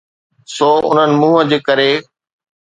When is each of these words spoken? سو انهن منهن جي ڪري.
سو 0.55 0.69
انهن 0.89 1.11
منهن 1.21 1.47
جي 1.53 1.59
ڪري. 1.67 1.89